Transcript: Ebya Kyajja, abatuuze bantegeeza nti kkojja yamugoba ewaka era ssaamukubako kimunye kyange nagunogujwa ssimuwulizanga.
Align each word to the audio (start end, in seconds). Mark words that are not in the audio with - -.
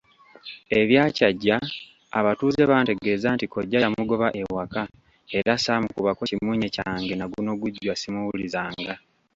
Ebya 0.79 1.03
Kyajja, 1.15 1.57
abatuuze 2.19 2.61
bantegeeza 2.71 3.27
nti 3.35 3.45
kkojja 3.47 3.77
yamugoba 3.83 4.27
ewaka 4.41 4.81
era 5.37 5.53
ssaamukubako 5.57 6.21
kimunye 6.29 6.67
kyange 6.75 7.13
nagunogujwa 7.15 7.93
ssimuwulizanga. 7.95 8.93